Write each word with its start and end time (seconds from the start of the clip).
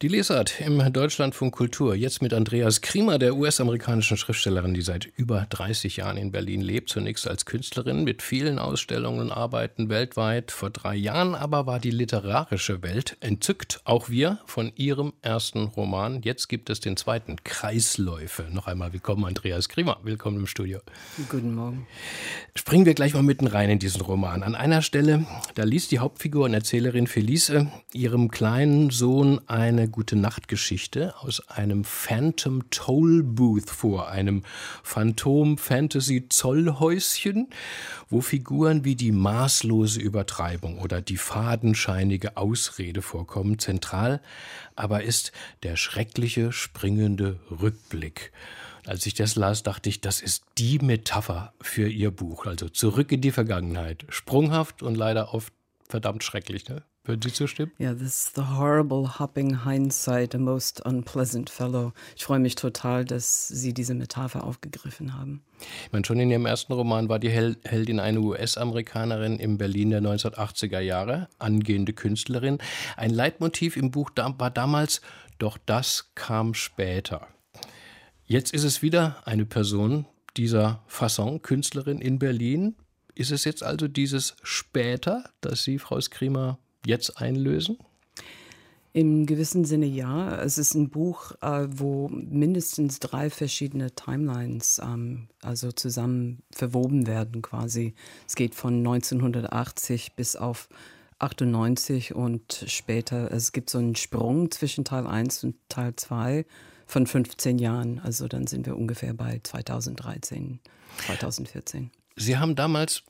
die 0.00 0.06
Lesart 0.06 0.60
im 0.60 0.92
Deutschlandfunk 0.92 1.52
Kultur, 1.52 1.96
jetzt 1.96 2.22
mit 2.22 2.32
Andreas 2.32 2.82
Kriemer, 2.82 3.18
der 3.18 3.34
US-amerikanischen 3.34 4.16
Schriftstellerin, 4.16 4.72
die 4.72 4.82
seit 4.82 5.06
über 5.16 5.46
30 5.50 5.96
Jahren 5.96 6.16
in 6.16 6.30
Berlin 6.30 6.60
lebt, 6.60 6.88
zunächst 6.88 7.26
als 7.26 7.46
Künstlerin 7.46 8.04
mit 8.04 8.22
vielen 8.22 8.60
Ausstellungen 8.60 9.18
und 9.18 9.32
Arbeiten 9.32 9.88
weltweit. 9.88 10.52
Vor 10.52 10.70
drei 10.70 10.94
Jahren 10.94 11.34
aber 11.34 11.66
war 11.66 11.80
die 11.80 11.90
literarische 11.90 12.80
Welt 12.84 13.16
entzückt, 13.18 13.80
auch 13.82 14.08
wir, 14.08 14.38
von 14.46 14.70
ihrem 14.76 15.14
ersten 15.20 15.64
Roman. 15.64 16.22
Jetzt 16.22 16.48
gibt 16.48 16.70
es 16.70 16.78
den 16.78 16.96
zweiten, 16.96 17.34
Kreisläufe. 17.42 18.46
Noch 18.52 18.68
einmal 18.68 18.92
willkommen, 18.92 19.24
Andreas 19.24 19.68
Kriemer. 19.68 19.98
Willkommen 20.04 20.38
im 20.38 20.46
Studio. 20.46 20.78
Guten 21.28 21.56
Morgen. 21.56 21.88
Springen 22.54 22.86
wir 22.86 22.94
gleich 22.94 23.14
mal 23.14 23.24
mitten 23.24 23.48
rein 23.48 23.68
in 23.68 23.80
diesen 23.80 24.02
Roman. 24.02 24.44
An 24.44 24.54
einer 24.54 24.82
Stelle, 24.82 25.26
da 25.56 25.64
liest 25.64 25.90
die 25.90 25.98
Hauptfigur 25.98 26.44
und 26.44 26.54
Erzählerin 26.54 27.08
Felice 27.08 27.66
ihrem 27.92 28.30
kleinen 28.30 28.90
Sohn 28.90 29.40
eine 29.48 29.87
gute 29.88 30.16
Nachtgeschichte 30.16 31.14
aus 31.18 31.48
einem 31.48 31.84
Phantom 31.84 32.70
Toll 32.70 33.22
Booth 33.22 33.70
vor, 33.70 34.08
einem 34.08 34.42
Phantom 34.82 35.58
Fantasy 35.58 36.28
Zollhäuschen, 36.28 37.48
wo 38.08 38.20
Figuren 38.20 38.84
wie 38.84 38.96
die 38.96 39.12
maßlose 39.12 40.00
Übertreibung 40.00 40.78
oder 40.78 41.00
die 41.00 41.16
fadenscheinige 41.16 42.36
Ausrede 42.36 43.02
vorkommen. 43.02 43.58
Zentral 43.58 44.20
aber 44.76 45.02
ist 45.02 45.32
der 45.64 45.76
schreckliche 45.76 46.52
springende 46.52 47.40
Rückblick. 47.50 48.32
Als 48.86 49.04
ich 49.06 49.14
das 49.14 49.36
las, 49.36 49.62
dachte 49.62 49.88
ich, 49.88 50.00
das 50.00 50.20
ist 50.20 50.44
die 50.56 50.78
Metapher 50.78 51.52
für 51.60 51.88
ihr 51.88 52.10
Buch. 52.10 52.46
Also 52.46 52.68
zurück 52.68 53.12
in 53.12 53.20
die 53.20 53.32
Vergangenheit. 53.32 54.06
Sprunghaft 54.08 54.82
und 54.82 54.94
leider 54.94 55.34
oft 55.34 55.52
verdammt 55.88 56.24
schrecklich. 56.24 56.68
Ne? 56.68 56.82
Würden 57.08 57.22
Sie 57.22 57.32
zustimmen? 57.32 57.72
Ja, 57.78 57.92
yeah, 57.92 57.98
this 57.98 58.26
is 58.26 58.32
the 58.34 58.42
horrible 58.42 59.18
hopping 59.18 59.64
hindsight, 59.64 60.34
a 60.34 60.38
most 60.38 60.84
unpleasant 60.84 61.48
fellow. 61.48 61.94
Ich 62.14 62.24
freue 62.24 62.38
mich 62.38 62.54
total, 62.54 63.06
dass 63.06 63.48
Sie 63.48 63.72
diese 63.72 63.94
Metapher 63.94 64.44
aufgegriffen 64.44 65.18
haben. 65.18 65.42
Ich 65.86 65.90
meine, 65.90 66.04
schon 66.04 66.20
in 66.20 66.30
Ihrem 66.30 66.44
ersten 66.44 66.74
Roman 66.74 67.08
war 67.08 67.18
die 67.18 67.30
Heldin 67.30 67.98
eine 67.98 68.20
US-Amerikanerin 68.20 69.38
im 69.38 69.56
Berlin 69.56 69.88
der 69.88 70.02
1980er 70.02 70.80
Jahre, 70.80 71.30
angehende 71.38 71.94
Künstlerin. 71.94 72.58
Ein 72.98 73.08
Leitmotiv 73.08 73.78
im 73.78 73.90
Buch 73.90 74.10
war 74.14 74.50
damals, 74.50 75.00
doch 75.38 75.56
das 75.64 76.12
kam 76.14 76.52
später. 76.52 77.26
Jetzt 78.26 78.52
ist 78.52 78.64
es 78.64 78.82
wieder 78.82 79.22
eine 79.24 79.46
Person 79.46 80.04
dieser 80.36 80.82
Fasson, 80.86 81.40
Künstlerin 81.40 82.02
in 82.02 82.18
Berlin. 82.18 82.76
Ist 83.14 83.30
es 83.30 83.44
jetzt 83.44 83.62
also 83.62 83.88
dieses 83.88 84.36
später, 84.42 85.30
das 85.40 85.64
Sie, 85.64 85.78
Frau 85.78 85.98
Skrimer, 86.02 86.58
jetzt 86.88 87.18
einlösen? 87.18 87.78
Im 88.92 89.26
gewissen 89.26 89.64
Sinne 89.64 89.86
ja. 89.86 90.42
Es 90.42 90.58
ist 90.58 90.74
ein 90.74 90.88
Buch, 90.88 91.32
äh, 91.42 91.68
wo 91.70 92.08
mindestens 92.08 92.98
drei 92.98 93.30
verschiedene 93.30 93.94
Timelines 93.94 94.80
ähm, 94.82 95.28
also 95.42 95.70
zusammen 95.70 96.42
verwoben 96.50 97.06
werden 97.06 97.42
quasi. 97.42 97.94
Es 98.26 98.34
geht 98.34 98.54
von 98.54 98.78
1980 98.78 100.16
bis 100.16 100.34
auf 100.34 100.68
98 101.18 102.14
und 102.14 102.64
später. 102.66 103.30
Es 103.30 103.52
gibt 103.52 103.70
so 103.70 103.78
einen 103.78 103.94
Sprung 103.94 104.50
zwischen 104.50 104.84
Teil 104.84 105.06
1 105.06 105.44
und 105.44 105.56
Teil 105.68 105.94
2 105.94 106.46
von 106.86 107.06
15 107.06 107.58
Jahren. 107.58 108.00
Also 108.00 108.26
dann 108.26 108.46
sind 108.46 108.66
wir 108.66 108.76
ungefähr 108.76 109.12
bei 109.12 109.40
2013, 109.42 110.60
2014. 111.06 111.90
Sie 112.16 112.38
haben 112.38 112.56
damals 112.56 113.04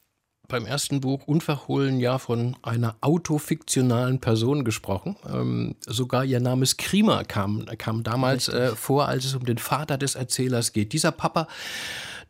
beim 0.48 0.64
ersten 0.64 1.00
Buch 1.00 1.27
unverhohlen 1.27 2.00
ja 2.00 2.18
von 2.18 2.56
einer 2.62 2.96
autofiktionalen 3.02 4.18
Person 4.18 4.64
gesprochen. 4.64 5.16
Ähm, 5.28 5.77
sogar 5.86 6.24
ihr 6.24 6.40
Name 6.40 6.66
Skrima 6.66 7.22
kam, 7.24 7.66
kam 7.77 8.02
damals 8.02 8.48
äh, 8.48 8.74
vor, 8.74 9.06
als 9.06 9.27
es 9.27 9.34
um 9.34 9.45
den 9.45 9.58
Vater 9.58 9.98
des 9.98 10.14
Erzählers 10.14 10.73
geht. 10.73 10.92
Dieser 10.95 11.12
Papa 11.12 11.46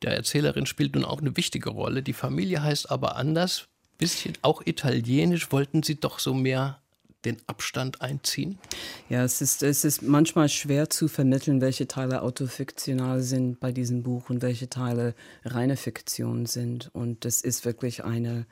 der 0.03 0.15
Erzählerin 0.15 0.67
spielt 0.67 0.95
nun 0.95 1.05
auch 1.05 1.21
eine 1.21 1.37
wichtige 1.37 1.71
Rolle. 1.71 2.03
Die 2.03 2.13
Familie 2.13 2.63
heißt 2.63 2.91
aber 2.91 3.17
anders. 3.17 3.69
Bisschen 3.99 4.35
auch 4.43 4.63
italienisch. 4.65 5.51
Wollten 5.51 5.83
Sie 5.83 5.99
doch 5.99 6.19
so 6.19 6.35
mehr 6.35 6.81
den 7.25 7.37
Abstand 7.47 8.01
einziehen? 8.01 8.59
Ja, 9.09 9.25
es 9.25 9.41
ist, 9.41 9.63
es 9.63 9.85
ist 9.85 10.03
manchmal 10.03 10.49
schwer 10.49 10.89
zu 10.89 11.09
vermitteln, 11.09 11.61
welche 11.61 11.89
Teile 11.89 12.23
autofiktional 12.23 13.21
sind 13.21 13.61
bei 13.61 13.73
diesem 13.73 14.03
Buch 14.03 14.31
und 14.31 14.43
welche 14.43 14.69
Teile 14.69 15.15
reine 15.45 15.77
Fiktion 15.77 16.47
sind. 16.47 16.91
Und 16.93 17.25
es 17.25 17.41
ist 17.41 17.65
wirklich 17.65 18.05
eine, 18.05 18.47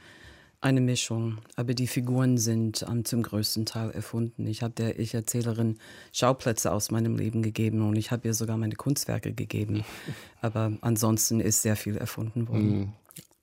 eine 0.60 0.80
Mischung. 0.80 1.38
Aber 1.54 1.74
die 1.74 1.86
Figuren 1.86 2.38
sind 2.38 2.82
um, 2.82 3.04
zum 3.04 3.22
größten 3.22 3.66
Teil 3.66 3.90
erfunden. 3.92 4.46
Ich 4.46 4.62
habe 4.62 4.74
der 4.74 4.98
Ich-Erzählerin 4.98 5.78
Schauplätze 6.12 6.72
aus 6.72 6.90
meinem 6.90 7.16
Leben 7.16 7.42
gegeben 7.42 7.86
und 7.86 7.96
ich 7.96 8.10
habe 8.10 8.26
ihr 8.26 8.34
sogar 8.34 8.56
meine 8.56 8.74
Kunstwerke 8.74 9.32
gegeben. 9.32 9.84
Aber 10.40 10.72
ansonsten 10.80 11.40
ist 11.40 11.62
sehr 11.62 11.76
viel 11.76 11.96
erfunden 11.96 12.48
worden. 12.48 12.92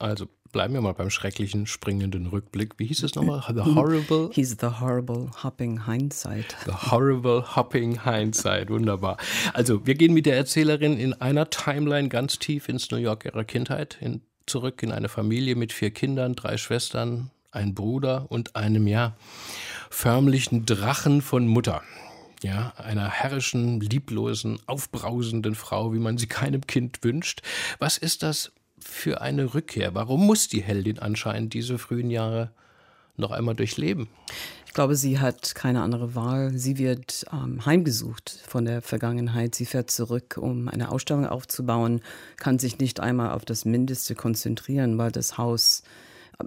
Also 0.03 0.27
bleiben 0.51 0.73
wir 0.73 0.81
mal 0.81 0.93
beim 0.93 1.09
schrecklichen 1.09 1.65
springenden 1.65 2.27
Rückblick. 2.27 2.73
Wie 2.77 2.85
hieß 2.85 3.03
es 3.03 3.15
nochmal? 3.15 3.41
The 3.47 3.61
Horrible. 3.61 4.29
He's 4.33 4.57
the 4.59 4.79
horrible 4.81 5.31
hopping 5.43 5.85
hindsight. 5.85 6.57
The 6.65 6.91
horrible 6.91 7.55
hopping 7.55 8.03
hindsight. 8.03 8.69
Wunderbar. 8.69 9.17
Also, 9.53 9.85
wir 9.87 9.95
gehen 9.95 10.13
mit 10.13 10.25
der 10.25 10.35
Erzählerin 10.35 10.97
in 10.97 11.13
einer 11.13 11.49
Timeline 11.49 12.09
ganz 12.09 12.37
tief 12.37 12.67
ins 12.67 12.91
New 12.91 12.97
York 12.97 13.23
ihrer 13.23 13.45
Kindheit, 13.45 13.97
in, 14.01 14.21
zurück 14.45 14.83
in 14.83 14.91
eine 14.91 15.07
Familie 15.07 15.55
mit 15.55 15.71
vier 15.71 15.91
Kindern, 15.91 16.35
drei 16.35 16.57
Schwestern, 16.57 17.31
ein 17.51 17.73
Bruder 17.73 18.25
und 18.29 18.57
einem, 18.57 18.87
ja, 18.87 19.15
förmlichen 19.89 20.65
Drachen 20.65 21.21
von 21.21 21.47
Mutter 21.47 21.81
ja, 22.43 22.73
einer 22.75 23.09
herrischen, 23.09 23.79
lieblosen, 23.79 24.59
aufbrausenden 24.65 25.55
Frau, 25.55 25.93
wie 25.93 25.99
man 25.99 26.17
sie 26.17 26.27
keinem 26.27 26.67
Kind 26.67 27.01
wünscht. 27.01 27.41
Was 27.79 27.97
ist 27.97 28.21
das 28.21 28.51
für 28.87 29.21
eine 29.21 29.53
Rückkehr? 29.53 29.95
Warum 29.95 30.25
muss 30.25 30.47
die 30.47 30.61
Heldin 30.61 30.99
anscheinend 30.99 31.53
diese 31.53 31.77
frühen 31.77 32.09
Jahre 32.09 32.51
noch 33.17 33.31
einmal 33.31 33.55
durchleben? 33.55 34.07
Ich 34.65 34.73
glaube, 34.73 34.95
sie 34.95 35.19
hat 35.19 35.53
keine 35.53 35.83
andere 35.83 36.15
Wahl. 36.15 36.57
Sie 36.57 36.79
wird 36.79 37.25
ähm, 37.31 37.63
heimgesucht 37.63 38.31
von 38.47 38.65
der 38.65 38.81
Vergangenheit. 38.81 39.53
Sie 39.53 39.67
fährt 39.67 39.91
zurück, 39.91 40.37
um 40.41 40.67
eine 40.67 40.91
Ausstellung 40.91 41.27
aufzubauen, 41.27 42.01
kann 42.37 42.57
sich 42.57 42.79
nicht 42.79 42.99
einmal 42.99 43.33
auf 43.33 43.45
das 43.45 43.65
Mindeste 43.65 44.15
konzentrieren, 44.15 44.97
weil 44.97 45.11
das 45.11 45.37
Haus 45.37 45.83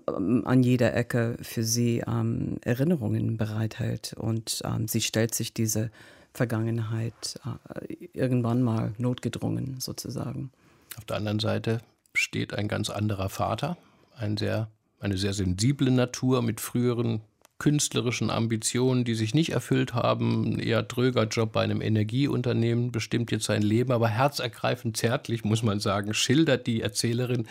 ähm, 0.08 0.42
an 0.44 0.64
jeder 0.64 0.94
Ecke 0.94 1.36
für 1.40 1.62
sie 1.62 2.02
ähm, 2.04 2.56
Erinnerungen 2.62 3.36
bereithält. 3.36 4.14
Und 4.18 4.60
ähm, 4.64 4.88
sie 4.88 5.02
stellt 5.02 5.32
sich 5.32 5.54
diese 5.54 5.92
Vergangenheit 6.34 7.40
äh, 7.44 7.94
irgendwann 8.12 8.60
mal 8.60 8.92
notgedrungen 8.98 9.78
sozusagen. 9.78 10.50
Auf 10.96 11.04
der 11.04 11.18
anderen 11.18 11.38
Seite 11.38 11.80
steht 12.16 12.54
ein 12.54 12.68
ganz 12.68 12.90
anderer 12.90 13.28
Vater, 13.28 13.76
ein 14.16 14.36
sehr, 14.36 14.70
eine 15.00 15.16
sehr 15.16 15.34
sensible 15.34 15.90
Natur 15.90 16.42
mit 16.42 16.60
früheren 16.60 17.22
künstlerischen 17.58 18.30
Ambitionen, 18.30 19.04
die 19.04 19.14
sich 19.14 19.34
nicht 19.34 19.50
erfüllt 19.50 19.94
haben. 19.94 20.44
Ein 20.44 20.58
eher 20.58 20.82
dröger 20.82 21.24
Job 21.24 21.52
bei 21.52 21.62
einem 21.62 21.80
Energieunternehmen 21.80 22.92
bestimmt 22.92 23.30
jetzt 23.30 23.46
sein 23.46 23.62
Leben, 23.62 23.92
aber 23.92 24.08
herzergreifend 24.08 24.96
zärtlich, 24.96 25.44
muss 25.44 25.62
man 25.62 25.80
sagen, 25.80 26.12
schildert 26.12 26.66
die 26.66 26.82
Erzählerin 26.82 27.46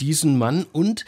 diesen 0.00 0.36
Mann 0.36 0.66
und 0.72 1.04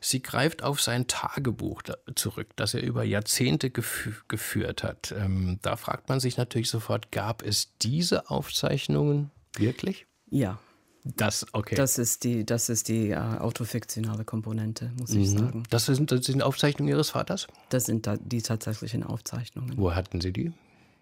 sie 0.00 0.20
greift 0.20 0.62
auf 0.62 0.82
sein 0.82 1.06
Tagebuch 1.06 1.82
zurück, 2.14 2.48
das 2.56 2.74
er 2.74 2.82
über 2.82 3.04
Jahrzehnte 3.04 3.70
gef 3.70 4.24
geführt 4.28 4.82
hat. 4.82 5.14
Ähm, 5.16 5.58
da 5.62 5.76
fragt 5.76 6.08
man 6.08 6.20
sich 6.20 6.36
natürlich 6.36 6.68
sofort, 6.68 7.10
gab 7.12 7.42
es 7.42 7.72
diese 7.78 8.28
Aufzeichnungen 8.30 9.30
wirklich? 9.56 10.06
Ja, 10.28 10.58
das, 11.04 11.46
okay. 11.52 11.74
Das 11.74 11.98
ist 11.98 12.22
die, 12.22 12.46
das 12.46 12.68
ist 12.68 12.88
die 12.88 13.10
äh, 13.10 13.16
autofiktionale 13.16 14.24
Komponente, 14.24 14.92
muss 14.98 15.10
mhm. 15.10 15.20
ich 15.20 15.30
sagen. 15.30 15.62
Das 15.70 15.86
sind, 15.86 16.12
das 16.12 16.26
sind 16.26 16.42
Aufzeichnungen 16.42 16.90
Ihres 16.90 17.10
Vaters? 17.10 17.48
Das 17.70 17.86
sind 17.86 18.06
da 18.06 18.16
die 18.16 18.42
tatsächlichen 18.42 19.02
Aufzeichnungen. 19.02 19.76
Wo 19.76 19.94
hatten 19.94 20.20
Sie 20.20 20.32
die? 20.32 20.52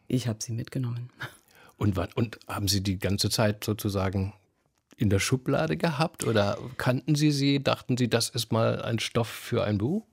Ich 0.08 0.26
habe 0.26 0.38
sie 0.42 0.52
mitgenommen. 0.52 1.10
Und, 1.76 1.96
wann, 1.96 2.10
und 2.14 2.38
haben 2.46 2.68
Sie 2.68 2.82
die 2.82 2.98
ganze 2.98 3.30
Zeit 3.30 3.64
sozusagen 3.64 4.34
in 4.98 5.08
der 5.08 5.18
Schublade 5.18 5.78
gehabt 5.78 6.24
oder 6.24 6.58
kannten 6.76 7.14
Sie 7.14 7.32
sie? 7.32 7.62
Dachten 7.62 7.96
Sie, 7.96 8.08
das 8.08 8.28
ist 8.28 8.52
mal 8.52 8.82
ein 8.82 8.98
Stoff 8.98 9.28
für 9.28 9.64
ein 9.64 9.78
Buch? 9.78 10.04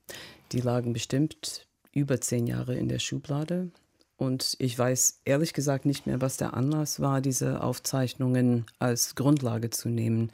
Die 0.52 0.62
lagen 0.62 0.94
bestimmt 0.94 1.66
über 1.92 2.22
zehn 2.22 2.46
Jahre 2.46 2.74
in 2.74 2.88
der 2.88 3.00
Schublade. 3.00 3.70
Und 4.18 4.56
ich 4.58 4.76
weiß 4.76 5.20
ehrlich 5.24 5.54
gesagt 5.54 5.86
nicht 5.86 6.06
mehr, 6.06 6.20
was 6.20 6.36
der 6.36 6.54
Anlass 6.54 6.98
war, 6.98 7.20
diese 7.20 7.62
Aufzeichnungen 7.62 8.66
als 8.80 9.14
Grundlage 9.14 9.70
zu 9.70 9.88
nehmen. 9.88 10.32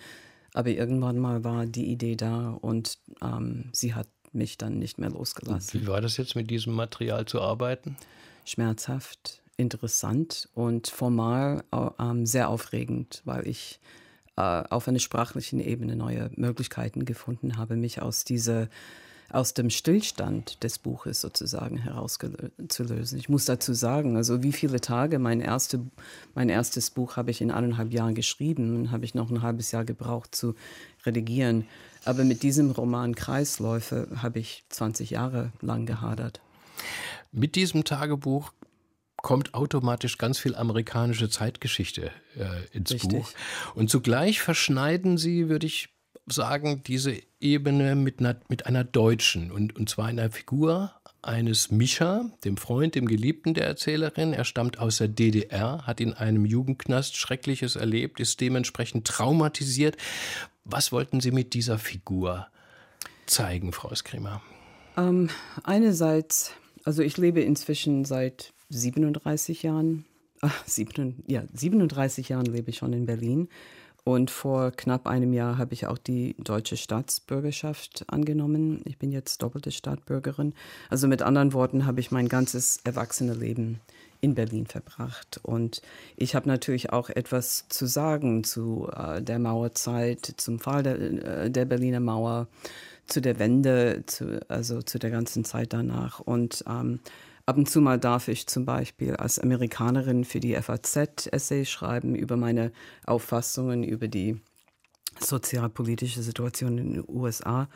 Aber 0.54 0.70
irgendwann 0.70 1.18
mal 1.18 1.44
war 1.44 1.66
die 1.66 1.86
Idee 1.92 2.16
da 2.16 2.50
und 2.62 2.98
ähm, 3.22 3.68
sie 3.72 3.94
hat 3.94 4.08
mich 4.32 4.56
dann 4.56 4.78
nicht 4.78 4.98
mehr 4.98 5.10
losgelassen. 5.10 5.82
Wie 5.82 5.86
war 5.86 6.00
das 6.00 6.16
jetzt 6.16 6.34
mit 6.34 6.50
diesem 6.50 6.72
Material 6.72 7.26
zu 7.26 7.42
arbeiten? 7.42 7.96
Schmerzhaft, 8.46 9.42
interessant 9.58 10.48
und 10.54 10.88
formal 10.88 11.62
äh, 11.70 12.24
sehr 12.24 12.48
aufregend, 12.48 13.20
weil 13.26 13.46
ich 13.46 13.80
äh, 14.36 14.40
auf 14.40 14.88
einer 14.88 14.98
sprachlichen 14.98 15.60
Ebene 15.60 15.94
neue 15.94 16.30
Möglichkeiten 16.36 17.04
gefunden 17.04 17.58
habe, 17.58 17.76
mich 17.76 18.00
aus 18.00 18.24
dieser 18.24 18.68
aus 19.30 19.54
dem 19.54 19.70
Stillstand 19.70 20.62
des 20.62 20.78
Buches 20.78 21.20
sozusagen 21.20 21.76
herauszulösen. 21.76 23.18
Ich 23.18 23.28
muss 23.28 23.44
dazu 23.44 23.72
sagen, 23.72 24.16
also 24.16 24.42
wie 24.42 24.52
viele 24.52 24.80
Tage 24.80 25.18
mein, 25.18 25.40
erste, 25.40 25.80
mein 26.34 26.48
erstes 26.48 26.90
Buch 26.90 27.16
habe 27.16 27.30
ich 27.30 27.40
in 27.40 27.50
eineinhalb 27.50 27.92
Jahren 27.92 28.14
geschrieben 28.14 28.76
und 28.76 28.90
habe 28.90 29.04
ich 29.04 29.14
noch 29.14 29.30
ein 29.30 29.42
halbes 29.42 29.72
Jahr 29.72 29.84
gebraucht 29.84 30.34
zu 30.34 30.54
redigieren. 31.04 31.66
Aber 32.04 32.24
mit 32.24 32.42
diesem 32.42 32.70
Roman 32.70 33.14
Kreisläufe 33.14 34.08
habe 34.16 34.38
ich 34.38 34.64
20 34.68 35.10
Jahre 35.10 35.52
lang 35.60 35.86
gehadert. 35.86 36.40
Mit 37.32 37.56
diesem 37.56 37.84
Tagebuch 37.84 38.52
kommt 39.16 39.54
automatisch 39.54 40.18
ganz 40.18 40.38
viel 40.38 40.54
amerikanische 40.54 41.30
Zeitgeschichte 41.30 42.10
äh, 42.36 42.76
ins 42.76 42.92
Richtig. 42.92 43.10
Buch. 43.10 43.30
Und 43.74 43.88
zugleich 43.88 44.42
verschneiden 44.42 45.16
sie, 45.16 45.48
würde 45.48 45.66
ich 45.66 45.93
sagen, 46.26 46.82
diese 46.86 47.20
Ebene 47.40 47.94
mit 47.94 48.20
einer, 48.20 48.36
mit 48.48 48.66
einer 48.66 48.84
deutschen 48.84 49.50
und, 49.50 49.76
und 49.76 49.88
zwar 49.88 50.06
einer 50.06 50.30
Figur 50.30 50.92
eines 51.24 51.70
Micha, 51.70 52.30
dem 52.44 52.56
Freund, 52.56 52.94
dem 52.94 53.06
Geliebten 53.06 53.54
der 53.54 53.66
Erzählerin. 53.66 54.32
Er 54.32 54.44
stammt 54.44 54.78
aus 54.78 54.98
der 54.98 55.08
DDR, 55.08 55.86
hat 55.86 56.00
in 56.00 56.12
einem 56.12 56.44
Jugendknast 56.44 57.16
Schreckliches 57.16 57.76
erlebt, 57.76 58.20
ist 58.20 58.40
dementsprechend 58.40 59.06
traumatisiert. 59.06 59.96
Was 60.64 60.92
wollten 60.92 61.20
Sie 61.20 61.30
mit 61.30 61.54
dieser 61.54 61.78
Figur 61.78 62.46
zeigen, 63.26 63.72
Frau 63.72 63.94
Skrimer? 63.94 64.42
Ähm, 64.96 65.30
einerseits, 65.62 66.52
also 66.84 67.02
ich 67.02 67.16
lebe 67.16 67.40
inzwischen 67.40 68.04
seit 68.04 68.52
37 68.70 69.62
Jahren, 69.62 70.04
ach, 70.40 70.64
7, 70.66 71.24
ja, 71.26 71.44
37 71.52 72.28
Jahren 72.28 72.46
lebe 72.46 72.70
ich 72.70 72.78
schon 72.78 72.92
in 72.92 73.06
Berlin. 73.06 73.48
Und 74.04 74.30
vor 74.30 74.70
knapp 74.70 75.06
einem 75.06 75.32
Jahr 75.32 75.56
habe 75.56 75.72
ich 75.72 75.86
auch 75.86 75.96
die 75.96 76.36
deutsche 76.38 76.76
Staatsbürgerschaft 76.76 78.04
angenommen. 78.08 78.82
Ich 78.84 78.98
bin 78.98 79.10
jetzt 79.10 79.42
doppelte 79.42 79.70
Staatsbürgerin. 79.70 80.52
Also 80.90 81.08
mit 81.08 81.22
anderen 81.22 81.54
Worten 81.54 81.86
habe 81.86 82.00
ich 82.00 82.10
mein 82.10 82.28
ganzes 82.28 82.80
erwachsene 82.84 83.32
Leben 83.32 83.80
in 84.20 84.34
Berlin 84.34 84.66
verbracht. 84.66 85.40
Und 85.42 85.80
ich 86.16 86.34
habe 86.34 86.48
natürlich 86.48 86.92
auch 86.92 87.08
etwas 87.08 87.66
zu 87.70 87.86
sagen 87.86 88.44
zu 88.44 88.90
äh, 88.94 89.22
der 89.22 89.38
Mauerzeit, 89.38 90.34
zum 90.36 90.58
Fall 90.58 90.82
der, 90.82 91.00
äh, 91.00 91.50
der 91.50 91.64
Berliner 91.64 92.00
Mauer, 92.00 92.48
zu 93.06 93.20
der 93.20 93.38
Wende, 93.38 94.04
zu, 94.06 94.40
also 94.48 94.82
zu 94.82 94.98
der 94.98 95.10
ganzen 95.10 95.44
Zeit 95.44 95.72
danach. 95.72 96.20
Und 96.20 96.64
ähm, 96.68 97.00
Ab 97.46 97.58
und 97.58 97.68
zu 97.68 97.82
mal 97.82 97.98
darf 97.98 98.28
ich 98.28 98.46
zum 98.46 98.64
Beispiel 98.64 99.16
als 99.16 99.38
Amerikanerin 99.38 100.24
für 100.24 100.40
die 100.40 100.54
FAZ 100.54 101.26
Essays 101.30 101.68
schreiben 101.68 102.14
über 102.14 102.36
meine 102.36 102.72
Auffassungen 103.06 103.84
über 103.84 104.08
die 104.08 104.40
sozialpolitische 105.20 106.22
Situation 106.22 106.78
in 106.78 106.94
den 106.94 107.04
USA 107.06 107.68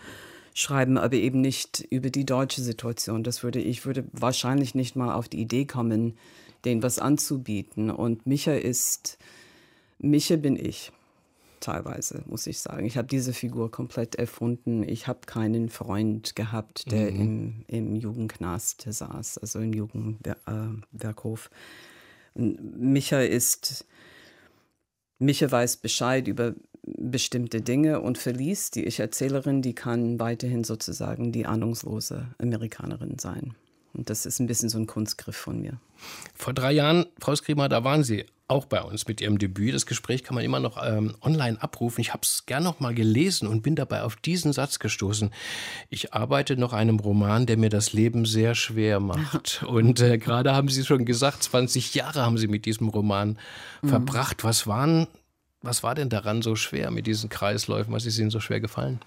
schreiben, 0.54 0.96
aber 0.96 1.16
eben 1.16 1.42
nicht 1.42 1.86
über 1.90 2.08
die 2.08 2.24
deutsche 2.24 2.62
Situation. 2.62 3.22
Das 3.22 3.42
würde 3.42 3.60
ich 3.60 3.84
würde 3.84 4.04
wahrscheinlich 4.12 4.74
nicht 4.74 4.96
mal 4.96 5.12
auf 5.14 5.28
die 5.28 5.40
Idee 5.40 5.66
kommen, 5.66 6.16
denen 6.64 6.82
was 6.82 6.98
anzubieten. 6.98 7.90
Und 7.90 8.26
Micha 8.26 8.54
ist 8.54 9.18
Micha 9.98 10.36
bin 10.36 10.56
ich 10.56 10.92
teilweise, 11.60 12.22
muss 12.26 12.46
ich 12.46 12.58
sagen. 12.60 12.84
Ich 12.86 12.96
habe 12.96 13.08
diese 13.08 13.32
Figur 13.32 13.70
komplett 13.70 14.14
erfunden. 14.14 14.82
Ich 14.82 15.06
habe 15.06 15.20
keinen 15.26 15.68
Freund 15.68 16.36
gehabt, 16.36 16.90
der 16.90 17.10
mhm. 17.10 17.20
im, 17.20 17.64
im 17.66 17.96
Jugendknast 17.96 18.86
saß, 18.88 19.38
also 19.38 19.60
im 19.60 19.72
Jugendwerkhof. 19.72 21.50
Äh, 22.34 22.40
Micha 22.40 23.20
ist, 23.20 23.86
Micha 25.18 25.50
weiß 25.50 25.78
Bescheid 25.78 26.28
über 26.28 26.54
bestimmte 26.82 27.60
Dinge 27.60 28.00
und 28.00 28.18
Verlies, 28.18 28.70
die 28.70 28.84
Ich-Erzählerin, 28.84 29.62
die 29.62 29.74
kann 29.74 30.18
weiterhin 30.18 30.64
sozusagen 30.64 31.32
die 31.32 31.46
ahnungslose 31.46 32.28
Amerikanerin 32.38 33.18
sein. 33.18 33.54
Und 33.94 34.10
das 34.10 34.26
ist 34.26 34.38
ein 34.38 34.46
bisschen 34.46 34.68
so 34.68 34.78
ein 34.78 34.86
Kunstgriff 34.86 35.36
von 35.36 35.60
mir. 35.60 35.80
Vor 36.34 36.54
drei 36.54 36.72
Jahren, 36.72 37.06
Frau 37.18 37.34
Skrima, 37.34 37.68
da 37.68 37.84
waren 37.84 38.04
Sie 38.04 38.26
auch 38.48 38.64
bei 38.64 38.82
uns 38.82 39.06
mit 39.06 39.20
ihrem 39.20 39.38
Debüt. 39.38 39.74
Das 39.74 39.84
Gespräch 39.84 40.24
kann 40.24 40.34
man 40.34 40.42
immer 40.42 40.58
noch 40.58 40.82
ähm, 40.82 41.14
online 41.20 41.60
abrufen. 41.60 42.00
Ich 42.00 42.14
habe 42.14 42.22
es 42.22 42.44
gern 42.46 42.62
noch 42.62 42.80
mal 42.80 42.94
gelesen 42.94 43.46
und 43.46 43.62
bin 43.62 43.76
dabei 43.76 44.02
auf 44.02 44.16
diesen 44.16 44.54
Satz 44.54 44.78
gestoßen. 44.78 45.30
Ich 45.90 46.14
arbeite 46.14 46.56
noch 46.56 46.72
einem 46.72 46.98
Roman, 46.98 47.44
der 47.44 47.58
mir 47.58 47.68
das 47.68 47.92
Leben 47.92 48.24
sehr 48.24 48.54
schwer 48.54 49.00
macht. 49.00 49.62
Und 49.68 50.00
äh, 50.00 50.16
gerade 50.16 50.54
haben 50.54 50.68
Sie 50.68 50.84
schon 50.84 51.04
gesagt, 51.04 51.42
20 51.42 51.94
Jahre 51.94 52.22
haben 52.22 52.38
Sie 52.38 52.48
mit 52.48 52.64
diesem 52.64 52.88
Roman 52.88 53.38
mhm. 53.82 53.88
verbracht. 53.88 54.44
Was 54.44 54.66
waren, 54.66 55.06
was 55.60 55.82
war 55.82 55.94
denn 55.94 56.08
daran 56.08 56.40
so 56.40 56.56
schwer 56.56 56.90
mit 56.90 57.06
diesen 57.06 57.28
Kreisläufen? 57.28 57.92
Was 57.92 58.06
ist 58.06 58.18
Ihnen 58.18 58.30
so 58.30 58.40
schwer 58.40 58.60
gefallen? 58.60 59.00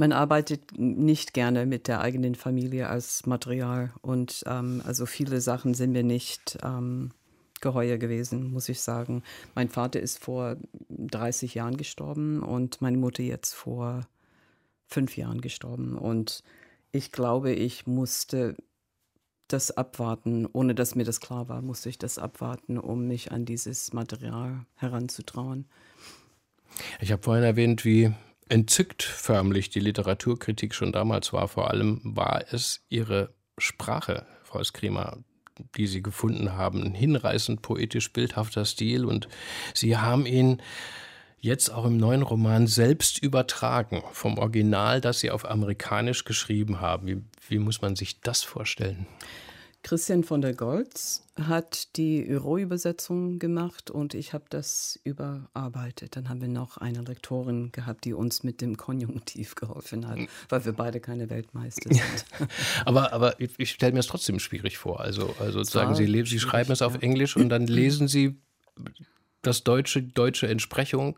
Man 0.00 0.12
arbeitet 0.12 0.78
nicht 0.78 1.34
gerne 1.34 1.66
mit 1.66 1.86
der 1.86 2.00
eigenen 2.00 2.34
Familie 2.34 2.88
als 2.88 3.26
Material 3.26 3.92
und 4.00 4.42
ähm, 4.46 4.80
also 4.86 5.04
viele 5.04 5.42
Sachen 5.42 5.74
sind 5.74 5.92
mir 5.92 6.02
nicht 6.02 6.58
ähm, 6.62 7.10
geheuer 7.60 7.98
gewesen, 7.98 8.50
muss 8.50 8.70
ich 8.70 8.80
sagen. 8.80 9.22
Mein 9.54 9.68
Vater 9.68 10.00
ist 10.00 10.18
vor 10.24 10.56
30 10.88 11.54
Jahren 11.54 11.76
gestorben 11.76 12.42
und 12.42 12.80
meine 12.80 12.96
Mutter 12.96 13.22
jetzt 13.22 13.52
vor 13.52 14.08
fünf 14.86 15.18
Jahren 15.18 15.42
gestorben. 15.42 15.98
Und 15.98 16.44
ich 16.92 17.12
glaube, 17.12 17.52
ich 17.52 17.86
musste 17.86 18.56
das 19.48 19.70
abwarten, 19.70 20.48
ohne 20.50 20.74
dass 20.74 20.94
mir 20.94 21.04
das 21.04 21.20
klar 21.20 21.50
war, 21.50 21.60
musste 21.60 21.90
ich 21.90 21.98
das 21.98 22.16
abwarten, 22.18 22.78
um 22.78 23.06
mich 23.06 23.32
an 23.32 23.44
dieses 23.44 23.92
Material 23.92 24.64
heranzutrauen. 24.76 25.66
Ich 27.00 27.12
habe 27.12 27.22
vorhin 27.22 27.44
erwähnt, 27.44 27.84
wie 27.84 28.14
entzückt 28.50 29.02
förmlich 29.02 29.70
die 29.70 29.80
Literaturkritik 29.80 30.74
schon 30.74 30.92
damals 30.92 31.32
war. 31.32 31.48
Vor 31.48 31.70
allem 31.70 32.00
war 32.04 32.44
es 32.50 32.84
ihre 32.88 33.34
Sprache, 33.58 34.26
Frau 34.42 34.62
Skrima, 34.64 35.18
die 35.76 35.86
Sie 35.86 36.02
gefunden 36.02 36.52
haben. 36.52 36.82
Ein 36.82 36.94
hinreißend 36.94 37.62
poetisch 37.62 38.12
bildhafter 38.12 38.64
Stil 38.64 39.04
und 39.04 39.28
Sie 39.74 39.96
haben 39.96 40.26
ihn 40.26 40.60
jetzt 41.38 41.70
auch 41.70 41.86
im 41.86 41.96
neuen 41.96 42.22
Roman 42.22 42.66
selbst 42.66 43.18
übertragen 43.18 44.02
vom 44.12 44.38
Original, 44.38 45.00
das 45.00 45.20
Sie 45.20 45.30
auf 45.30 45.48
Amerikanisch 45.48 46.24
geschrieben 46.24 46.80
haben. 46.80 47.06
Wie, 47.06 47.22
wie 47.48 47.58
muss 47.58 47.80
man 47.80 47.96
sich 47.96 48.20
das 48.20 48.42
vorstellen? 48.42 49.06
Christian 49.82 50.24
von 50.24 50.42
der 50.42 50.52
Goltz 50.52 51.26
hat 51.40 51.96
die 51.96 52.26
Euro-Übersetzung 52.28 53.38
gemacht 53.38 53.90
und 53.90 54.12
ich 54.12 54.34
habe 54.34 54.44
das 54.50 55.00
überarbeitet. 55.04 56.16
Dann 56.16 56.28
haben 56.28 56.42
wir 56.42 56.48
noch 56.48 56.76
eine 56.76 57.00
Lektorin 57.00 57.72
gehabt, 57.72 58.04
die 58.04 58.12
uns 58.12 58.42
mit 58.42 58.60
dem 58.60 58.76
Konjunktiv 58.76 59.54
geholfen 59.54 60.06
hat, 60.06 60.18
weil 60.50 60.64
wir 60.66 60.72
beide 60.74 61.00
keine 61.00 61.30
Weltmeister 61.30 61.94
sind. 61.94 62.24
aber, 62.84 63.12
aber 63.14 63.40
ich, 63.40 63.52
ich 63.56 63.70
stelle 63.70 63.92
mir 63.92 64.00
es 64.00 64.06
trotzdem 64.06 64.38
schwierig 64.38 64.76
vor. 64.76 65.00
Also, 65.00 65.34
also 65.38 65.62
sagen 65.62 65.94
Sie, 65.94 66.24
Sie 66.24 66.40
schreiben 66.40 66.72
es 66.72 66.82
auf 66.82 66.94
ja. 66.94 67.00
Englisch 67.00 67.36
und 67.36 67.48
dann 67.48 67.66
lesen 67.66 68.06
Sie 68.06 68.36
das 69.40 69.64
deutsche, 69.64 70.02
deutsche 70.02 70.46
Entsprechung 70.46 71.16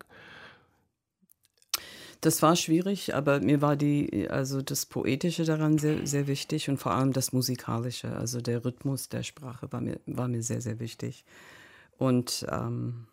das 2.23 2.41
war 2.41 2.55
schwierig, 2.55 3.15
aber 3.17 3.41
mir 3.41 3.61
war 3.61 3.75
die, 3.75 4.31
also 4.31 4.63
das 4.63 4.87
Poetische 4.87 5.45
daran 5.45 5.79
sehr, 5.79 6.07
sehr 6.07 6.29
wichtig 6.29 6.71
und 6.71 6.79
vor 6.79 6.93
allem 6.93 7.13
das 7.13 7.33
Musikalische, 7.33 8.15
also 8.17 8.41
der 8.41 8.65
Rhythmus 8.65 9.09
der 9.09 9.25
Sprache 9.25 9.71
war 9.73 9.81
mir, 9.81 9.99
war 10.07 10.29
mir 10.29 10.43
sehr, 10.43 10.61
sehr 10.61 10.79
wichtig. 10.79 11.25
Und 11.99 12.47
ähm, 12.49 13.07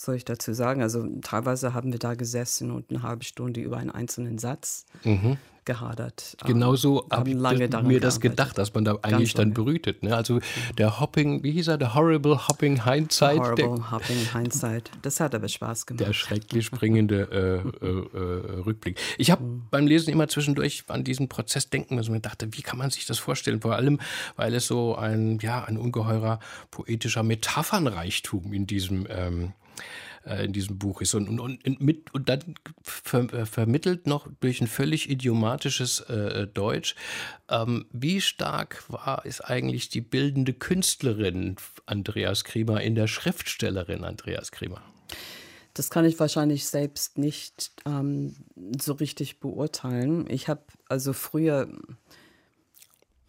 soll 0.00 0.14
ich 0.14 0.24
dazu 0.24 0.52
sagen? 0.52 0.82
Also 0.82 1.06
teilweise 1.22 1.74
haben 1.74 1.92
wir 1.92 1.98
da 1.98 2.14
gesessen 2.14 2.70
und 2.70 2.90
eine 2.90 3.02
halbe 3.02 3.24
Stunde 3.24 3.60
über 3.60 3.76
einen 3.78 3.90
einzelnen 3.90 4.38
Satz 4.38 4.86
mhm 5.04 5.38
gehadert. 5.68 6.34
Genauso 6.46 7.06
habe 7.10 7.28
ich 7.28 7.36
lange 7.36 7.68
das, 7.68 7.82
mir 7.82 8.00
das 8.00 8.20
gedacht, 8.20 8.56
dass 8.56 8.72
man 8.72 8.86
da 8.86 8.98
eigentlich 9.02 9.34
dann 9.34 9.52
brütet. 9.52 10.02
Ne? 10.02 10.16
Also 10.16 10.40
der 10.78 10.98
Hopping, 10.98 11.42
wie 11.42 11.52
hieß 11.52 11.68
er, 11.68 11.76
der 11.76 11.94
Horrible 11.94 12.48
Hopping 12.48 12.84
Hindsight. 12.84 13.38
Horrible 13.38 13.76
der, 13.76 13.90
Hopping 13.90 14.32
Hindsight. 14.32 14.90
Das 15.02 15.20
hat 15.20 15.34
aber 15.34 15.46
Spaß 15.46 15.84
gemacht. 15.84 16.06
Der 16.06 16.14
schrecklich 16.14 16.64
springende 16.64 17.28
äh, 17.30 17.86
äh, 17.86 17.90
äh, 17.90 18.60
Rückblick. 18.62 18.98
Ich 19.18 19.30
habe 19.30 19.44
mhm. 19.44 19.66
beim 19.70 19.86
Lesen 19.86 20.10
immer 20.10 20.26
zwischendurch 20.28 20.84
an 20.88 21.04
diesen 21.04 21.28
Prozess 21.28 21.68
denken 21.68 21.96
müssen 21.96 22.14
und 22.14 22.24
dachte, 22.24 22.48
wie 22.52 22.62
kann 22.62 22.78
man 22.78 22.88
sich 22.88 23.04
das 23.04 23.18
vorstellen? 23.18 23.60
Vor 23.60 23.74
allem, 23.74 24.00
weil 24.36 24.54
es 24.54 24.66
so 24.66 24.96
ein, 24.96 25.38
ja, 25.42 25.64
ein 25.64 25.76
ungeheurer 25.76 26.40
poetischer 26.70 27.22
Metaphernreichtum 27.22 28.54
in 28.54 28.66
diesem 28.66 29.06
ähm, 29.10 29.52
äh, 30.24 30.44
in 30.44 30.52
diesem 30.52 30.78
Buch 30.78 31.00
ist. 31.00 31.14
Und, 31.14 31.28
und, 31.28 31.40
und, 31.40 31.80
mit, 31.80 32.12
und 32.14 32.28
dann 32.28 32.54
ver, 32.82 33.32
äh, 33.32 33.46
vermittelt 33.46 34.06
noch 34.06 34.28
durch 34.40 34.60
ein 34.60 34.66
völlig 34.66 35.08
idiomatisches 35.10 36.00
äh, 36.00 36.46
Deutsch. 36.46 36.94
Ähm, 37.48 37.86
wie 37.92 38.20
stark 38.20 38.84
war 38.88 39.22
es 39.24 39.40
eigentlich 39.40 39.88
die 39.88 40.00
bildende 40.00 40.52
Künstlerin 40.52 41.56
Andreas 41.86 42.44
Kriemer 42.44 42.80
in 42.80 42.94
der 42.94 43.06
Schriftstellerin 43.06 44.04
Andreas 44.04 44.52
Kriemer? 44.52 44.82
Das 45.74 45.90
kann 45.90 46.04
ich 46.04 46.18
wahrscheinlich 46.18 46.66
selbst 46.66 47.18
nicht 47.18 47.70
ähm, 47.86 48.34
so 48.80 48.94
richtig 48.94 49.38
beurteilen. 49.38 50.28
Ich 50.28 50.48
habe 50.48 50.62
also 50.88 51.12
früher 51.12 51.68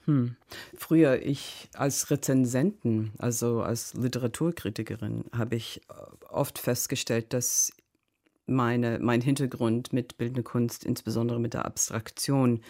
hm. 0.09 0.35
Früher, 0.75 1.21
ich 1.21 1.69
als 1.75 2.09
Rezensenten, 2.09 3.11
also 3.19 3.61
als 3.61 3.93
Literaturkritikerin, 3.93 5.25
habe 5.31 5.55
ich 5.55 5.81
äh, 5.87 6.25
oft 6.29 6.57
festgestellt, 6.57 7.31
dass 7.31 7.71
meine, 8.47 8.97
mein 8.97 9.21
Hintergrund 9.21 9.93
mit 9.93 10.17
bildender 10.17 10.41
Kunst, 10.41 10.83
insbesondere 10.83 11.39
mit 11.39 11.53
der 11.53 11.65
Abstraktion, 11.65 12.61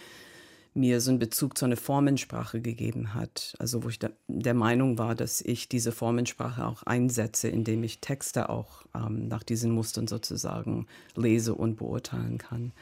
mir 0.74 1.00
so 1.00 1.12
einen 1.12 1.18
Bezug 1.18 1.56
zu 1.56 1.64
einer 1.64 1.78
Formensprache 1.78 2.60
gegeben 2.60 3.14
hat. 3.14 3.54
Also 3.58 3.84
wo 3.84 3.88
ich 3.88 3.98
da, 3.98 4.10
der 4.28 4.52
Meinung 4.52 4.98
war, 4.98 5.14
dass 5.14 5.40
ich 5.40 5.66
diese 5.66 5.92
Formensprache 5.92 6.66
auch 6.66 6.82
einsetze, 6.82 7.48
indem 7.48 7.82
ich 7.84 8.02
Texte 8.02 8.50
auch 8.50 8.82
ähm, 8.94 9.28
nach 9.28 9.44
diesen 9.44 9.70
Mustern 9.70 10.08
sozusagen 10.08 10.86
lese 11.16 11.54
und 11.54 11.76
beurteilen 11.76 12.36
kann. 12.36 12.72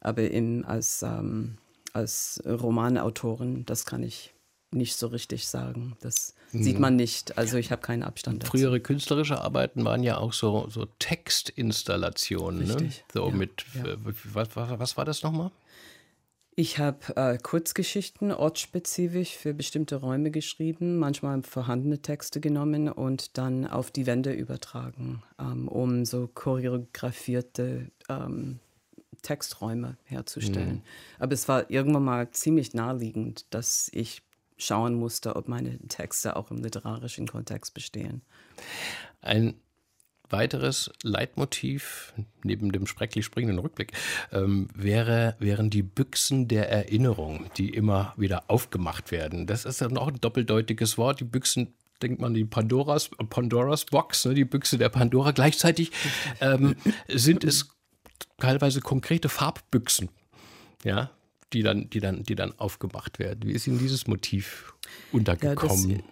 Aber 0.00 0.30
im, 0.30 0.64
als, 0.64 1.02
ähm, 1.02 1.58
als 1.92 2.42
Romanautorin, 2.46 3.64
das 3.66 3.86
kann 3.86 4.02
ich 4.02 4.34
nicht 4.70 4.96
so 4.96 5.06
richtig 5.06 5.48
sagen. 5.48 5.96
Das 6.00 6.34
sieht 6.52 6.76
mhm. 6.76 6.80
man 6.80 6.96
nicht. 6.96 7.38
Also 7.38 7.56
ich 7.56 7.70
habe 7.72 7.82
keinen 7.82 8.02
Abstand 8.02 8.42
dazu. 8.42 8.50
Frühere 8.50 8.80
künstlerische 8.80 9.40
Arbeiten 9.40 9.84
waren 9.84 10.02
ja 10.02 10.18
auch 10.18 10.32
so, 10.32 10.68
so 10.68 10.86
Textinstallationen. 10.98 12.66
Ne? 12.66 12.90
So 13.12 13.28
ja, 13.28 13.34
mit, 13.34 13.64
ja. 13.74 13.96
Was, 14.04 14.48
was, 14.56 14.78
was 14.78 14.96
war 14.96 15.04
das 15.04 15.22
nochmal? 15.22 15.50
Ich 16.54 16.78
habe 16.78 16.98
äh, 17.14 17.38
Kurzgeschichten 17.38 18.32
ortsspezifisch 18.32 19.36
für 19.36 19.54
bestimmte 19.54 19.94
Räume 19.94 20.32
geschrieben, 20.32 20.98
manchmal 20.98 21.40
vorhandene 21.44 22.02
Texte 22.02 22.40
genommen 22.40 22.88
und 22.88 23.38
dann 23.38 23.64
auf 23.64 23.92
die 23.92 24.06
Wände 24.06 24.32
übertragen, 24.32 25.22
ähm, 25.38 25.68
um 25.68 26.04
so 26.04 26.26
choreografierte 26.26 27.92
ähm, 28.08 28.58
Texträume 29.22 29.96
herzustellen. 30.04 30.76
Mhm. 30.76 30.82
Aber 31.18 31.32
es 31.32 31.48
war 31.48 31.70
irgendwann 31.70 32.04
mal 32.04 32.30
ziemlich 32.30 32.74
naheliegend, 32.74 33.46
dass 33.50 33.90
ich 33.92 34.22
schauen 34.56 34.94
musste, 34.94 35.36
ob 35.36 35.48
meine 35.48 35.78
Texte 35.88 36.36
auch 36.36 36.50
im 36.50 36.58
literarischen 36.58 37.26
Kontext 37.26 37.74
bestehen. 37.74 38.22
Ein 39.20 39.54
weiteres 40.30 40.90
Leitmotiv 41.02 42.12
neben 42.42 42.72
dem 42.72 42.86
schrecklich 42.86 43.24
springenden 43.24 43.58
Rückblick 43.58 43.92
ähm, 44.32 44.68
wäre, 44.74 45.36
wären 45.38 45.70
die 45.70 45.82
Büchsen 45.82 46.48
der 46.48 46.70
Erinnerung, 46.70 47.50
die 47.56 47.70
immer 47.70 48.12
wieder 48.16 48.44
aufgemacht 48.48 49.10
werden. 49.10 49.46
Das 49.46 49.64
ist 49.64 49.80
dann 49.80 49.96
auch 49.96 50.08
ein 50.08 50.20
doppeldeutiges 50.20 50.98
Wort. 50.98 51.20
Die 51.20 51.24
Büchsen 51.24 51.74
denkt 52.02 52.20
man 52.20 52.34
die 52.34 52.44
Pandoras, 52.44 53.10
Pandoras 53.30 53.86
Box, 53.86 54.24
ne, 54.26 54.34
die 54.34 54.44
Büchse 54.44 54.78
der 54.78 54.88
Pandora. 54.88 55.32
Gleichzeitig 55.32 55.92
ähm, 56.40 56.76
sind 57.08 57.44
es 57.44 57.70
teilweise 58.38 58.80
konkrete 58.80 59.28
Farbbüchsen. 59.28 60.08
Ja, 60.84 61.10
die 61.52 61.62
dann, 61.62 61.88
die 61.90 62.00
dann, 62.00 62.22
die 62.22 62.34
dann 62.34 62.58
aufgemacht 62.58 63.18
werden. 63.18 63.40
Wie 63.44 63.52
ist 63.52 63.66
Ihnen 63.66 63.78
dieses 63.78 64.06
Motiv 64.06 64.74
untergekommen? 65.12 65.90
Ja, 65.90 65.96
das, 65.96 66.04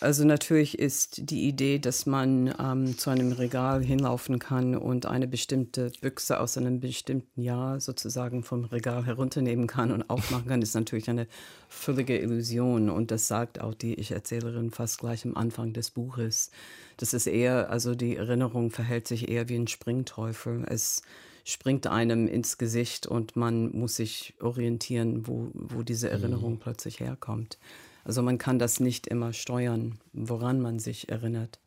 also 0.00 0.24
natürlich 0.24 0.78
ist 0.78 1.30
die 1.30 1.48
Idee, 1.48 1.78
dass 1.78 2.06
man 2.06 2.54
ähm, 2.60 2.96
zu 2.96 3.10
einem 3.10 3.32
Regal 3.32 3.82
hinlaufen 3.82 4.38
kann 4.38 4.76
und 4.76 5.06
eine 5.06 5.26
bestimmte 5.26 5.90
Büchse 6.00 6.38
aus 6.38 6.56
einem 6.56 6.78
bestimmten 6.78 7.42
Jahr 7.42 7.80
sozusagen 7.80 8.44
vom 8.44 8.64
Regal 8.64 9.04
herunternehmen 9.04 9.66
kann 9.66 9.90
und 9.90 10.08
aufmachen 10.08 10.46
kann, 10.46 10.62
ist 10.62 10.74
natürlich 10.74 11.10
eine 11.10 11.26
völlige 11.68 12.18
Illusion. 12.18 12.88
Und 12.88 13.10
das 13.10 13.26
sagt 13.26 13.60
auch 13.60 13.74
die 13.74 13.94
Ich-Erzählerin 13.94 14.70
fast 14.70 14.98
gleich 14.98 15.24
am 15.24 15.36
Anfang 15.36 15.72
des 15.72 15.90
Buches. 15.90 16.50
Das 16.98 17.12
ist 17.12 17.26
eher, 17.26 17.70
also 17.70 17.94
die 17.96 18.16
Erinnerung 18.16 18.70
verhält 18.70 19.08
sich 19.08 19.28
eher 19.28 19.48
wie 19.48 19.56
ein 19.56 19.66
Springteufel. 19.66 20.64
Es 20.68 21.02
springt 21.44 21.86
einem 21.86 22.28
ins 22.28 22.58
Gesicht 22.58 23.06
und 23.06 23.36
man 23.36 23.76
muss 23.76 23.96
sich 23.96 24.34
orientieren, 24.40 25.26
wo, 25.26 25.50
wo 25.54 25.82
diese 25.82 26.08
mhm. 26.08 26.12
Erinnerung 26.12 26.52
mhm. 26.54 26.58
plötzlich 26.58 27.00
herkommt. 27.00 27.58
Also 28.04 28.22
man 28.22 28.38
kann 28.38 28.58
das 28.58 28.80
nicht 28.80 29.06
immer 29.06 29.32
steuern, 29.32 29.98
woran 30.12 30.60
man 30.60 30.78
sich 30.78 31.08
erinnert. 31.08 31.60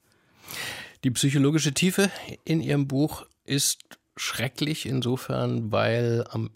Die 1.03 1.11
psychologische 1.11 1.73
Tiefe 1.73 2.11
in 2.43 2.61
Ihrem 2.61 2.87
Buch 2.87 3.25
ist 3.45 3.83
schrecklich 4.17 4.85
insofern, 4.85 5.71
weil 5.71 6.25
am 6.29 6.49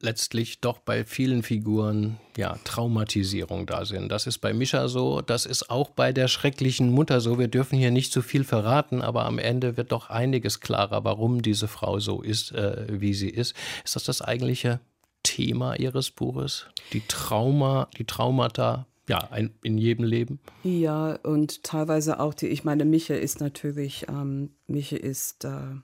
letztlich 0.00 0.60
doch 0.60 0.78
bei 0.78 1.04
vielen 1.04 1.42
Figuren 1.42 2.18
ja 2.36 2.58
Traumatisierung 2.64 3.66
da 3.66 3.84
sind. 3.84 4.10
Das 4.10 4.26
ist 4.26 4.38
bei 4.38 4.52
Mischa 4.52 4.88
so, 4.88 5.20
das 5.20 5.46
ist 5.46 5.70
auch 5.70 5.90
bei 5.90 6.12
der 6.12 6.28
schrecklichen 6.28 6.90
Mutter 6.90 7.20
so. 7.20 7.38
Wir 7.38 7.48
dürfen 7.48 7.78
hier 7.78 7.90
nicht 7.90 8.12
zu 8.12 8.22
viel 8.22 8.44
verraten, 8.44 9.02
aber 9.02 9.24
am 9.24 9.38
Ende 9.38 9.76
wird 9.76 9.92
doch 9.92 10.10
einiges 10.10 10.60
klarer, 10.60 11.04
warum 11.04 11.42
diese 11.42 11.68
Frau 11.68 11.98
so 11.98 12.22
ist, 12.22 12.52
äh, 12.52 12.86
wie 12.88 13.14
sie 13.14 13.30
ist. 13.30 13.54
Ist 13.84 13.96
das 13.96 14.04
das 14.04 14.22
eigentliche 14.22 14.80
Thema 15.22 15.74
Ihres 15.76 16.10
Buches? 16.10 16.66
Die 16.92 17.02
Trauma, 17.06 17.88
die 17.96 18.04
Traumata 18.04 18.86
ja, 19.08 19.18
ein, 19.30 19.54
in 19.62 19.78
jedem 19.78 20.04
Leben. 20.04 20.40
Ja, 20.62 21.16
und 21.22 21.62
teilweise 21.62 22.20
auch 22.20 22.34
die, 22.34 22.46
ich 22.46 22.64
meine, 22.64 22.84
Micha 22.84 23.14
ist 23.14 23.40
natürlich, 23.40 24.06
ähm, 24.08 24.50
Micha 24.66 24.96
ist, 24.96 25.44
äh, 25.44 25.76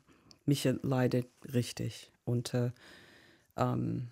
Micha 0.46 0.74
leidet 0.82 1.26
richtig 1.52 2.10
unter 2.24 2.72
ähm, 3.60 4.08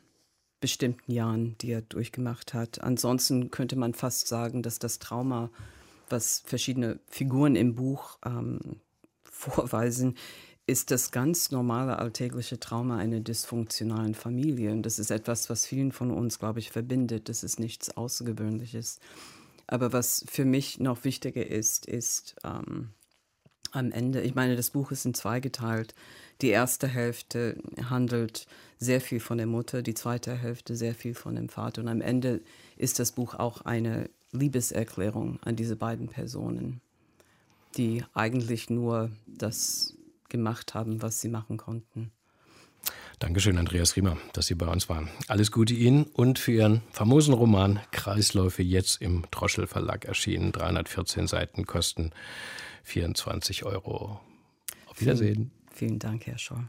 bestimmten 0.61 1.12
Jahren, 1.12 1.57
die 1.59 1.73
er 1.73 1.83
durchgemacht 1.83 2.55
hat. 2.55 2.81
Ansonsten 2.81 3.50
könnte 3.50 3.76
man 3.76 3.95
fast 3.95 4.28
sagen, 4.28 4.62
dass 4.62 4.78
das 4.78 4.99
Trauma, 4.99 5.50
was 6.09 6.43
verschiedene 6.45 7.00
Figuren 7.09 7.57
im 7.57 7.75
Buch 7.75 8.19
ähm, 8.25 8.81
vorweisen, 9.25 10.17
ist 10.67 10.90
das 10.90 11.12
ganz 11.12 11.50
normale 11.50 11.99
alltägliche 11.99 12.61
Trauma 12.61 12.99
einer 12.99 13.21
dysfunktionalen 13.21 14.14
Familie. 14.14 14.73
Und 14.73 14.83
das 14.83 14.99
ist 14.99 15.11
etwas, 15.11 15.49
was 15.49 15.64
vielen 15.64 15.93
von 15.93 16.11
uns, 16.11 16.38
glaube 16.38 16.59
ich, 16.59 16.71
verbindet. 16.71 17.31
Das 17.31 17.43
ist 17.43 17.59
nichts 17.59 17.97
Außergewöhnliches. 17.97 19.00
Aber 19.67 19.93
was 19.93 20.25
für 20.28 20.45
mich 20.45 20.78
noch 20.78 21.05
wichtiger 21.05 21.47
ist, 21.47 21.87
ist 21.87 22.37
ähm, 22.45 22.90
am 23.73 23.93
Ende, 23.93 24.21
ich 24.23 24.35
meine, 24.35 24.57
das 24.57 24.71
Buch 24.71 24.91
ist 24.91 25.05
in 25.05 25.15
zwei 25.15 25.41
geteilt. 25.41 25.95
Die 26.41 26.49
erste 26.49 26.87
Hälfte 26.87 27.57
handelt 27.89 28.47
sehr 28.79 29.01
viel 29.01 29.21
von 29.21 29.39
der 29.39 29.47
Mutter, 29.47 29.83
die 29.83 29.95
zweite 29.95 30.35
Hälfte 30.35 30.77
sehr 30.77 30.95
viel 30.95 31.15
von 31.15 31.35
dem 31.35 31.49
Vater. 31.49 31.83
Und 31.83 31.89
am 31.89 32.01
Ende 32.01 32.41
ist 32.77 32.99
das 32.99 33.13
Buch 33.13 33.35
auch 33.35 33.63
eine 33.63 34.09
Liebeserklärung 34.33 35.39
an 35.43 35.57
diese 35.57 35.77
beiden 35.77 36.09
Personen, 36.09 36.81
die 37.77 38.05
eigentlich 38.15 38.71
nur 38.71 39.11
das 39.27 39.97
gemacht 40.29 40.75
haben, 40.75 41.03
was 41.03 41.21
sie 41.21 41.29
machen 41.29 41.57
konnten. 41.57 42.13
Dankeschön, 43.19 43.59
Andreas 43.59 43.97
Riemer, 43.97 44.17
dass 44.33 44.47
Sie 44.47 44.55
bei 44.55 44.67
uns 44.67 44.89
waren. 44.89 45.09
Alles 45.27 45.51
Gute 45.51 45.75
Ihnen 45.75 46.05
und 46.05 46.39
für 46.39 46.53
Ihren 46.53 46.83
famosen 46.93 47.35
Roman 47.35 47.81
Kreisläufe 47.91 48.63
jetzt 48.63 49.03
im 49.03 49.25
Droschel 49.33 49.67
Verlag 49.67 50.05
erschienen. 50.05 50.53
314 50.53 51.27
Seiten 51.27 51.67
kosten 51.67 52.13
24 52.85 53.65
Euro. 53.65 54.21
Auf 54.87 55.01
Wiedersehen. 55.01 55.51
Vielen, 55.73 55.75
vielen 55.75 55.99
Dank, 55.99 56.27
Herr 56.27 56.39
Scholl. 56.39 56.69